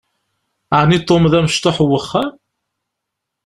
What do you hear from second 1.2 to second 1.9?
i d amecṭuḥ